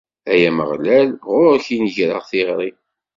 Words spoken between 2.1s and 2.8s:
tiɣri!